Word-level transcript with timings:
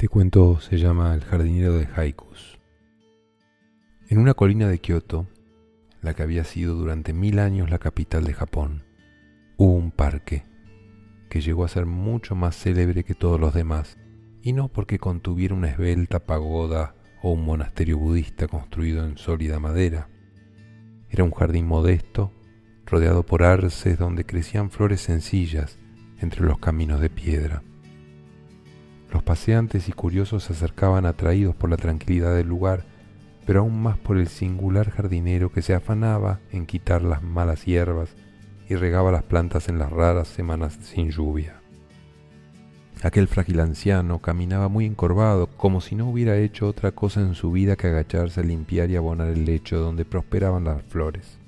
Este 0.00 0.08
cuento 0.08 0.58
se 0.60 0.78
llama 0.78 1.12
El 1.12 1.22
jardinero 1.24 1.74
de 1.74 1.86
haikus. 1.94 2.58
En 4.08 4.16
una 4.16 4.32
colina 4.32 4.66
de 4.66 4.78
Kioto, 4.78 5.26
la 6.00 6.14
que 6.14 6.22
había 6.22 6.44
sido 6.44 6.74
durante 6.74 7.12
mil 7.12 7.38
años 7.38 7.68
la 7.68 7.78
capital 7.78 8.24
de 8.24 8.32
Japón, 8.32 8.82
hubo 9.58 9.74
un 9.74 9.90
parque 9.90 10.44
que 11.28 11.42
llegó 11.42 11.66
a 11.66 11.68
ser 11.68 11.84
mucho 11.84 12.34
más 12.34 12.56
célebre 12.56 13.04
que 13.04 13.14
todos 13.14 13.38
los 13.38 13.52
demás, 13.52 13.98
y 14.40 14.54
no 14.54 14.68
porque 14.68 14.98
contuviera 14.98 15.54
una 15.54 15.68
esbelta 15.68 16.20
pagoda 16.20 16.94
o 17.20 17.32
un 17.32 17.44
monasterio 17.44 17.98
budista 17.98 18.48
construido 18.48 19.04
en 19.04 19.18
sólida 19.18 19.60
madera. 19.60 20.08
Era 21.10 21.24
un 21.24 21.32
jardín 21.32 21.66
modesto, 21.66 22.32
rodeado 22.86 23.22
por 23.22 23.42
arces 23.42 23.98
donde 23.98 24.24
crecían 24.24 24.70
flores 24.70 25.02
sencillas 25.02 25.76
entre 26.22 26.46
los 26.46 26.58
caminos 26.58 27.02
de 27.02 27.10
piedra. 27.10 27.62
Los 29.12 29.22
paseantes 29.24 29.88
y 29.88 29.92
curiosos 29.92 30.44
se 30.44 30.52
acercaban 30.52 31.04
atraídos 31.04 31.56
por 31.56 31.68
la 31.68 31.76
tranquilidad 31.76 32.34
del 32.34 32.46
lugar, 32.46 32.84
pero 33.44 33.60
aún 33.60 33.82
más 33.82 33.98
por 33.98 34.16
el 34.18 34.28
singular 34.28 34.90
jardinero 34.90 35.50
que 35.50 35.62
se 35.62 35.74
afanaba 35.74 36.38
en 36.52 36.66
quitar 36.66 37.02
las 37.02 37.22
malas 37.22 37.64
hierbas 37.64 38.14
y 38.68 38.76
regaba 38.76 39.10
las 39.10 39.24
plantas 39.24 39.68
en 39.68 39.78
las 39.78 39.90
raras 39.90 40.28
semanas 40.28 40.78
sin 40.80 41.10
lluvia. 41.10 41.60
Aquel 43.02 43.26
frágil 43.26 43.58
anciano 43.60 44.20
caminaba 44.20 44.68
muy 44.68 44.84
encorvado, 44.84 45.48
como 45.48 45.80
si 45.80 45.96
no 45.96 46.08
hubiera 46.08 46.36
hecho 46.36 46.68
otra 46.68 46.92
cosa 46.92 47.20
en 47.20 47.34
su 47.34 47.50
vida 47.50 47.74
que 47.74 47.88
agacharse 47.88 48.40
a 48.40 48.44
limpiar 48.44 48.90
y 48.90 48.96
abonar 48.96 49.28
el 49.28 49.46
lecho 49.46 49.78
donde 49.78 50.04
prosperaban 50.04 50.64
las 50.64 50.82
flores. 50.82 51.38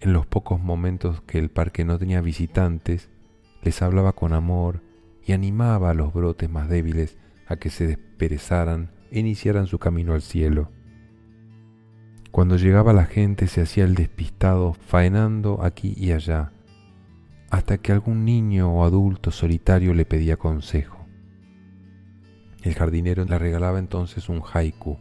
En 0.00 0.12
los 0.12 0.26
pocos 0.26 0.60
momentos 0.60 1.22
que 1.22 1.38
el 1.38 1.50
parque 1.50 1.84
no 1.84 1.98
tenía 1.98 2.20
visitantes, 2.20 3.08
les 3.62 3.80
hablaba 3.80 4.12
con 4.12 4.32
amor 4.32 4.80
y 5.28 5.34
animaba 5.34 5.90
a 5.90 5.94
los 5.94 6.14
brotes 6.14 6.48
más 6.48 6.70
débiles 6.70 7.18
a 7.46 7.56
que 7.56 7.68
se 7.68 7.86
desperezaran 7.86 8.90
e 9.10 9.20
iniciaran 9.20 9.66
su 9.66 9.78
camino 9.78 10.14
al 10.14 10.22
cielo. 10.22 10.70
Cuando 12.30 12.56
llegaba 12.56 12.94
la 12.94 13.04
gente 13.04 13.46
se 13.46 13.60
hacía 13.60 13.84
el 13.84 13.94
despistado, 13.94 14.72
faenando 14.72 15.62
aquí 15.62 15.92
y 15.98 16.12
allá, 16.12 16.52
hasta 17.50 17.76
que 17.76 17.92
algún 17.92 18.24
niño 18.24 18.72
o 18.72 18.84
adulto 18.84 19.30
solitario 19.30 19.92
le 19.92 20.06
pedía 20.06 20.38
consejo. 20.38 21.06
El 22.62 22.74
jardinero 22.74 23.26
le 23.26 23.38
regalaba 23.38 23.78
entonces 23.78 24.30
un 24.30 24.42
haiku. 24.42 24.98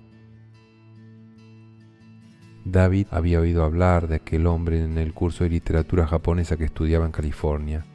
David 2.65 3.07
había 3.11 3.39
oído 3.39 3.63
hablar 3.63 4.09
de 4.09 4.15
aquel 4.15 4.45
hombre 4.45 4.83
en 4.83 4.97
el 4.97 5.13
curso 5.13 5.45
de 5.45 5.51
literatura 5.51 6.05
japonesa 6.05 6.57
que 6.57 6.65
estudiaba 6.65 7.05
en 7.05 7.13
California. 7.13 7.85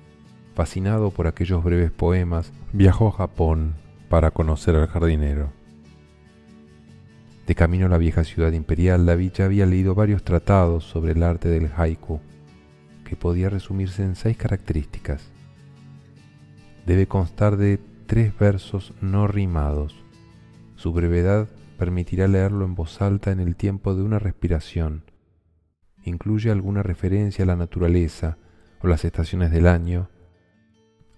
Fascinado 0.54 1.10
por 1.10 1.26
aquellos 1.26 1.62
breves 1.64 1.90
poemas, 1.90 2.52
viajó 2.72 3.08
a 3.08 3.12
Japón 3.12 3.74
para 4.08 4.30
conocer 4.30 4.76
al 4.76 4.86
jardinero. 4.86 5.50
De 7.46 7.54
camino 7.54 7.86
a 7.86 7.88
la 7.88 7.98
vieja 7.98 8.24
ciudad 8.24 8.52
imperial, 8.52 9.06
David 9.06 9.32
ya 9.34 9.44
había 9.46 9.66
leído 9.66 9.94
varios 9.94 10.22
tratados 10.22 10.84
sobre 10.84 11.12
el 11.12 11.22
arte 11.22 11.48
del 11.48 11.70
haiku 11.76 12.20
podía 13.16 13.48
resumirse 13.48 14.02
en 14.02 14.16
seis 14.16 14.36
características. 14.36 15.30
Debe 16.86 17.06
constar 17.06 17.56
de 17.56 17.78
tres 18.06 18.36
versos 18.36 18.92
no 19.00 19.26
rimados. 19.26 20.04
Su 20.76 20.92
brevedad 20.92 21.48
permitirá 21.78 22.28
leerlo 22.28 22.64
en 22.64 22.74
voz 22.74 23.00
alta 23.00 23.30
en 23.30 23.40
el 23.40 23.56
tiempo 23.56 23.94
de 23.94 24.02
una 24.02 24.18
respiración. 24.18 25.04
Incluye 26.04 26.50
alguna 26.50 26.82
referencia 26.82 27.44
a 27.44 27.46
la 27.46 27.56
naturaleza 27.56 28.38
o 28.80 28.88
las 28.88 29.04
estaciones 29.04 29.52
del 29.52 29.68
año. 29.68 30.08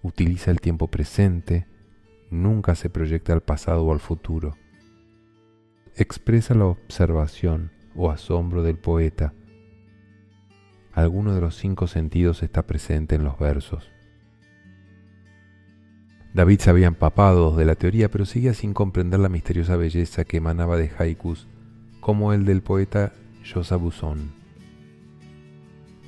Utiliza 0.05 0.53
el 0.53 0.61
tiempo 0.61 0.87
presente. 0.87 1.67
Nunca 2.31 2.77
se 2.77 2.91
proyecta 2.91 3.33
al 3.33 3.41
pasado 3.41 3.85
o 3.85 3.93
al 3.93 3.99
futuro. 3.99 4.57
Expresa 5.97 6.55
la 6.55 6.67
observación 6.67 7.73
o 7.97 8.13
asombro 8.13 8.63
del 8.63 8.79
poeta 8.79 9.35
alguno 10.95 11.35
de 11.35 11.41
los 11.41 11.57
cinco 11.57 11.89
sentidos 11.89 12.43
está 12.43 12.63
presente 12.63 13.17
en 13.17 13.25
los 13.25 13.39
versos. 13.39 13.91
David 16.33 16.61
se 16.61 16.71
había 16.71 16.87
empapado 16.87 17.55
de 17.55 17.65
la 17.65 17.75
teoría, 17.75 18.11
pero 18.11 18.25
seguía 18.25 18.55
sin 18.55 18.75
comprender 18.75 19.21
la 19.21 19.29
misteriosa 19.29 19.77
belleza 19.77 20.25
que 20.25 20.39
emanaba 20.39 20.77
de 20.77 20.91
haikus, 20.97 21.47
como 22.01 22.33
el 22.33 22.45
del 22.45 22.63
poeta 22.63 23.13
Yosabuzón. 23.45 24.33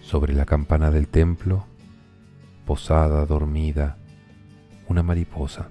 Sobre 0.00 0.34
la 0.34 0.47
campana 0.47 0.91
del 0.91 1.09
templo, 1.09 1.66
posada, 2.66 3.25
dormida, 3.25 3.97
una 4.88 5.03
mariposa. 5.03 5.71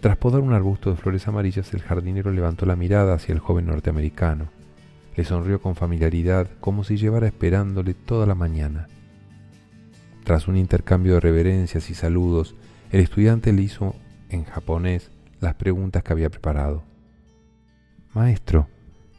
Tras 0.00 0.16
podar 0.16 0.40
un 0.40 0.52
arbusto 0.52 0.90
de 0.90 0.96
flores 0.96 1.28
amarillas, 1.28 1.72
el 1.74 1.82
jardinero 1.82 2.32
levantó 2.32 2.66
la 2.66 2.74
mirada 2.74 3.14
hacia 3.14 3.32
el 3.32 3.38
joven 3.38 3.66
norteamericano. 3.66 4.48
Le 5.14 5.24
sonrió 5.24 5.60
con 5.60 5.76
familiaridad, 5.76 6.48
como 6.60 6.82
si 6.84 6.96
llevara 6.96 7.26
esperándole 7.26 7.94
toda 7.94 8.26
la 8.26 8.34
mañana. 8.34 8.88
Tras 10.24 10.48
un 10.48 10.56
intercambio 10.56 11.14
de 11.14 11.20
reverencias 11.20 11.88
y 11.90 11.94
saludos, 11.94 12.56
el 12.90 13.00
estudiante 13.00 13.52
le 13.52 13.62
hizo 13.62 13.94
en 14.30 14.44
japonés 14.44 15.10
las 15.40 15.54
preguntas 15.54 16.02
que 16.02 16.12
había 16.12 16.30
preparado. 16.30 16.82
Maestro, 18.14 18.68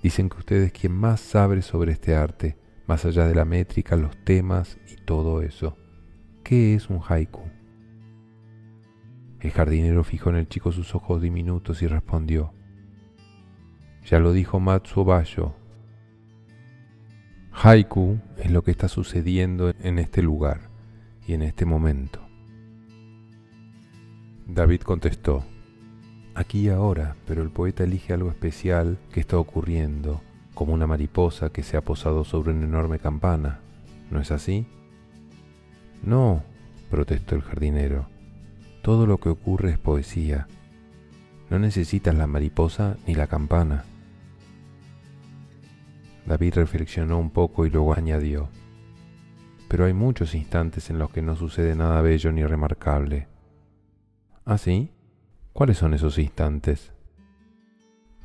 dicen 0.01 0.29
que 0.29 0.37
usted 0.37 0.63
es 0.63 0.72
quien 0.72 0.93
más 0.93 1.19
sabe 1.19 1.61
sobre 1.61 1.91
este 1.91 2.16
arte, 2.16 2.57
más 2.88 3.06
allá 3.06 3.28
de 3.28 3.35
la 3.35 3.46
métrica, 3.46 3.96
los 3.96 4.18
temas 4.23 4.78
y 4.91 4.96
todo 4.96 5.41
eso. 5.41 5.78
¿Qué 6.44 6.75
es 6.75 6.90
un 6.90 7.01
haiku? 7.07 7.41
El 9.40 9.51
jardinero 9.51 10.03
fijó 10.03 10.29
en 10.29 10.38
el 10.38 10.47
chico 10.47 10.72
sus 10.72 10.96
ojos 10.96 11.22
diminutos 11.22 11.81
y 11.81 11.88
respondió. 11.88 12.53
Ya 14.06 14.19
lo 14.19 14.34
dijo 14.34 14.59
Matsuo 14.59 15.03
Bayo, 15.03 15.56
Haiku 17.57 18.19
es 18.38 18.51
lo 18.51 18.63
que 18.63 18.72
está 18.72 18.90
sucediendo 18.90 19.73
en 19.79 19.97
este 19.97 20.22
lugar 20.22 20.69
y 21.25 21.34
en 21.34 21.41
este 21.41 21.66
momento. 21.66 22.19
David 24.46 24.81
contestó, 24.81 25.44
aquí 26.35 26.66
y 26.66 26.69
ahora, 26.69 27.16
pero 27.25 27.41
el 27.41 27.50
poeta 27.50 27.84
elige 27.84 28.13
algo 28.13 28.29
especial 28.29 29.00
que 29.12 29.22
está 29.22 29.38
ocurriendo, 29.40 30.22
como 30.55 30.73
una 30.73 30.88
mariposa 30.88 31.51
que 31.51 31.61
se 31.61 31.77
ha 31.77 31.81
posado 31.81 32.23
sobre 32.23 32.51
una 32.51 32.66
enorme 32.66 32.97
campana. 32.97 33.59
¿No 34.09 34.19
es 34.19 34.31
así? 34.31 34.66
No, 36.01 36.43
protestó 36.89 37.35
el 37.35 37.41
jardinero. 37.41 38.07
Todo 38.81 39.05
lo 39.05 39.19
que 39.19 39.29
ocurre 39.29 39.71
es 39.71 39.77
poesía. 39.77 40.47
No 41.49 41.59
necesitas 41.59 42.16
la 42.16 42.25
mariposa 42.25 42.97
ni 43.05 43.13
la 43.13 43.27
campana. 43.27 43.83
David 46.25 46.55
reflexionó 46.55 47.19
un 47.19 47.29
poco 47.29 47.67
y 47.67 47.69
luego 47.69 47.93
añadió, 47.93 48.49
pero 49.67 49.85
hay 49.85 49.93
muchos 49.93 50.33
instantes 50.33 50.89
en 50.89 50.97
los 50.97 51.11
que 51.11 51.22
no 51.22 51.35
sucede 51.35 51.75
nada 51.75 52.01
bello 52.01 52.31
ni 52.31 52.43
remarcable. 52.43 53.27
¿Ah, 54.43 54.57
sí? 54.57 54.91
¿Cuáles 55.53 55.77
son 55.77 55.93
esos 55.93 56.17
instantes? 56.17 56.94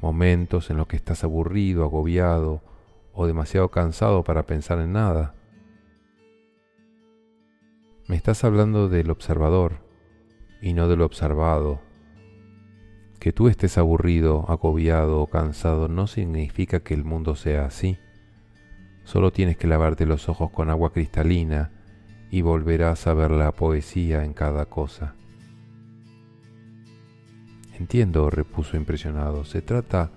Momentos 0.00 0.70
en 0.70 0.76
los 0.76 0.86
que 0.86 0.96
estás 0.96 1.24
aburrido, 1.24 1.84
agobiado 1.84 2.62
o 3.12 3.26
demasiado 3.26 3.70
cansado 3.70 4.24
para 4.24 4.46
pensar 4.46 4.80
en 4.80 4.92
nada. 4.92 5.34
Me 8.08 8.16
estás 8.16 8.44
hablando 8.44 8.88
del 8.88 9.10
observador 9.10 9.80
y 10.62 10.72
no 10.72 10.88
del 10.88 11.02
observado, 11.02 11.80
que 13.20 13.32
tú 13.32 13.48
estés 13.48 13.76
aburrido, 13.76 14.46
agobiado 14.48 15.20
o 15.20 15.26
cansado 15.26 15.88
no 15.88 16.06
significa 16.06 16.80
que 16.80 16.94
el 16.94 17.04
mundo 17.04 17.36
sea 17.36 17.66
así. 17.66 17.98
Solo 19.04 19.30
tienes 19.30 19.58
que 19.58 19.66
lavarte 19.66 20.06
los 20.06 20.30
ojos 20.30 20.50
con 20.50 20.70
agua 20.70 20.92
cristalina 20.92 21.70
y 22.30 22.40
volverás 22.40 23.06
a 23.06 23.12
ver 23.12 23.30
la 23.30 23.52
poesía 23.52 24.24
en 24.24 24.32
cada 24.32 24.64
cosa. 24.66 25.16
Entiendo, 27.80 28.28
repuso 28.28 28.77
impresionado. 28.77 29.44
Se 29.44 29.62
trata 29.62 30.10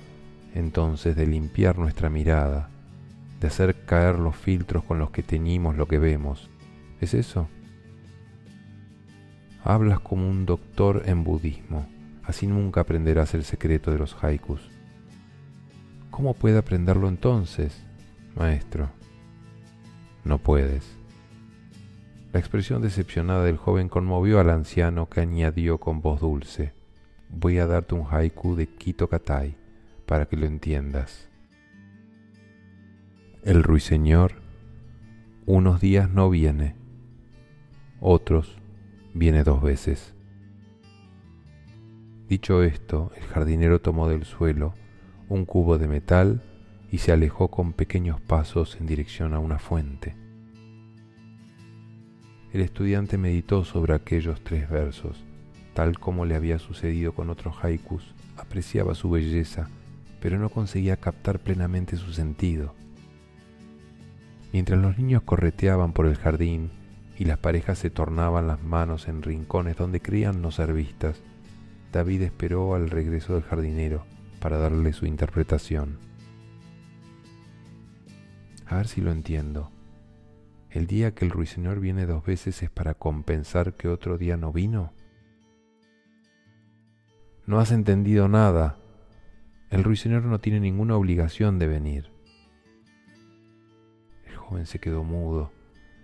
entonces 0.53 1.15
de 1.15 1.25
limpiar 1.25 1.79
nuestra 1.79 2.09
mirada, 2.09 2.69
de 3.39 3.47
hacer 3.47 3.85
caer 3.85 4.19
los 4.19 4.35
filtros 4.35 4.83
con 4.83 4.99
los 4.99 5.11
que 5.11 5.23
teñimos 5.23 5.77
lo 5.77 5.87
que 5.87 5.97
vemos. 5.97 6.49
¿Es 6.99 7.13
eso? 7.13 7.47
Hablas 9.63 10.01
como 10.01 10.29
un 10.29 10.45
doctor 10.45 11.03
en 11.05 11.23
budismo. 11.23 11.87
Así 12.25 12.47
nunca 12.47 12.81
aprenderás 12.81 13.33
el 13.33 13.45
secreto 13.45 13.91
de 13.91 13.97
los 13.97 14.21
haikus. 14.21 14.69
¿Cómo 16.11 16.33
puede 16.33 16.57
aprenderlo 16.57 17.07
entonces, 17.07 17.81
maestro? 18.35 18.89
No 20.25 20.37
puedes. 20.37 20.97
La 22.33 22.39
expresión 22.41 22.81
decepcionada 22.81 23.45
del 23.45 23.55
joven 23.55 23.87
conmovió 23.87 24.41
al 24.41 24.49
anciano 24.49 25.07
que 25.07 25.21
añadió 25.21 25.77
con 25.77 26.01
voz 26.01 26.19
dulce, 26.19 26.73
voy 27.35 27.59
a 27.59 27.67
darte 27.67 27.95
un 27.95 28.05
haiku 28.09 28.55
de 28.55 28.67
Kito 28.67 29.07
Katai 29.09 29.55
para 30.05 30.25
que 30.25 30.37
lo 30.37 30.45
entiendas. 30.45 31.29
El 33.43 33.63
ruiseñor 33.63 34.33
unos 35.45 35.81
días 35.81 36.09
no 36.09 36.29
viene, 36.29 36.75
otros 37.99 38.57
viene 39.13 39.43
dos 39.43 39.61
veces. 39.61 40.13
Dicho 42.29 42.63
esto, 42.63 43.11
el 43.17 43.23
jardinero 43.23 43.81
tomó 43.81 44.07
del 44.07 44.23
suelo 44.23 44.73
un 45.27 45.45
cubo 45.45 45.77
de 45.77 45.87
metal 45.87 46.41
y 46.91 46.99
se 46.99 47.11
alejó 47.11 47.49
con 47.49 47.73
pequeños 47.73 48.21
pasos 48.21 48.77
en 48.79 48.85
dirección 48.85 49.33
a 49.33 49.39
una 49.39 49.59
fuente. 49.59 50.15
El 52.53 52.61
estudiante 52.61 53.17
meditó 53.17 53.65
sobre 53.65 53.95
aquellos 53.95 54.41
tres 54.43 54.69
versos, 54.69 55.25
tal 55.73 55.99
como 55.99 56.25
le 56.25 56.35
había 56.35 56.59
sucedido 56.59 57.13
con 57.13 57.29
otros 57.29 57.55
haikus, 57.63 58.13
apreciaba 58.37 58.95
su 58.95 59.09
belleza, 59.09 59.69
pero 60.19 60.39
no 60.39 60.49
conseguía 60.49 60.97
captar 60.97 61.39
plenamente 61.39 61.97
su 61.97 62.13
sentido. 62.13 62.73
Mientras 64.51 64.79
los 64.79 64.97
niños 64.97 65.23
correteaban 65.23 65.93
por 65.93 66.05
el 66.05 66.15
jardín 66.15 66.71
y 67.17 67.25
las 67.25 67.39
parejas 67.39 67.79
se 67.79 67.89
tornaban 67.89 68.47
las 68.47 68.63
manos 68.63 69.07
en 69.07 69.21
rincones 69.21 69.77
donde 69.77 69.99
creían 69.99 70.41
no 70.41 70.51
ser 70.51 70.73
vistas, 70.73 71.21
David 71.91 72.21
esperó 72.23 72.75
al 72.75 72.89
regreso 72.89 73.33
del 73.33 73.43
jardinero 73.43 74.05
para 74.39 74.57
darle 74.57 74.93
su 74.93 75.05
interpretación. 75.05 75.97
A 78.65 78.77
ver 78.77 78.87
si 78.87 79.01
lo 79.01 79.11
entiendo. 79.11 79.71
¿El 80.69 80.87
día 80.87 81.13
que 81.13 81.25
el 81.25 81.31
ruiseñor 81.31 81.79
viene 81.79 82.07
dos 82.07 82.25
veces 82.25 82.63
es 82.63 82.71
para 82.71 82.95
compensar 82.95 83.73
que 83.73 83.87
otro 83.87 84.17
día 84.17 84.37
no 84.37 84.51
vino? 84.51 84.91
No 87.45 87.59
has 87.59 87.71
entendido 87.71 88.27
nada. 88.27 88.77
El 89.69 89.83
ruiseñor 89.83 90.23
no 90.23 90.39
tiene 90.39 90.59
ninguna 90.59 90.95
obligación 90.95 91.59
de 91.59 91.67
venir 91.67 92.13
joven 94.43 94.65
se 94.65 94.79
quedó 94.79 95.03
mudo, 95.03 95.51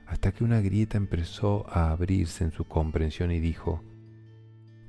hasta 0.07 0.31
que 0.31 0.43
una 0.43 0.61
grieta 0.61 0.97
empezó 0.97 1.65
a 1.69 1.91
abrirse 1.91 2.43
en 2.43 2.51
su 2.51 2.65
comprensión 2.65 3.31
y 3.31 3.39
dijo, 3.39 3.83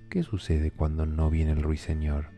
¿qué 0.08 0.22
sucede 0.22 0.70
cuando 0.70 1.04
no 1.04 1.30
viene 1.30 1.52
el 1.52 1.62
ruiseñor? 1.62 2.30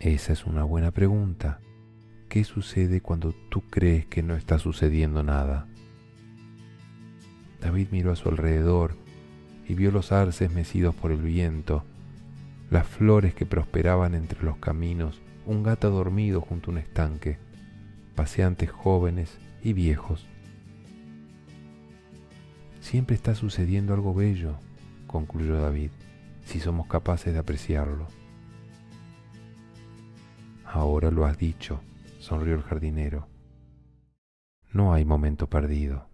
Esa 0.00 0.32
es 0.32 0.44
una 0.44 0.64
buena 0.64 0.90
pregunta. 0.90 1.60
¿Qué 2.28 2.42
sucede 2.44 3.00
cuando 3.00 3.32
tú 3.50 3.62
crees 3.70 4.06
que 4.06 4.22
no 4.22 4.34
está 4.34 4.58
sucediendo 4.58 5.22
nada? 5.22 5.68
David 7.60 7.88
miró 7.92 8.10
a 8.10 8.16
su 8.16 8.28
alrededor 8.30 8.96
y 9.68 9.74
vio 9.74 9.92
los 9.92 10.10
arces 10.10 10.50
mecidos 10.50 10.94
por 10.94 11.12
el 11.12 11.20
viento, 11.20 11.84
las 12.72 12.86
flores 12.86 13.34
que 13.34 13.44
prosperaban 13.44 14.14
entre 14.14 14.42
los 14.42 14.56
caminos, 14.56 15.20
un 15.44 15.62
gato 15.62 15.90
dormido 15.90 16.40
junto 16.40 16.70
a 16.70 16.72
un 16.72 16.78
estanque 16.78 17.36
paseantes 18.14 18.70
jóvenes 18.70 19.36
y 19.62 19.74
viejos. 19.74 20.26
Siempre 22.80 23.14
está 23.14 23.34
sucediendo 23.34 23.92
algo 23.92 24.14
bello, 24.14 24.56
concluyó 25.06 25.60
David, 25.60 25.90
si 26.46 26.60
somos 26.60 26.86
capaces 26.86 27.34
de 27.34 27.40
apreciarlo. 27.40 28.06
Ahora 30.64 31.10
lo 31.10 31.26
has 31.26 31.36
dicho, 31.36 31.82
sonrió 32.20 32.54
el 32.54 32.62
jardinero. 32.62 33.28
No 34.72 34.94
hay 34.94 35.04
momento 35.04 35.46
perdido. 35.46 36.11